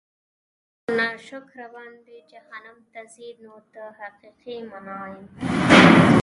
[0.83, 5.19] په ناشکر باندي جهنّم ته ځي؛ نو د حقيقي مُنعِم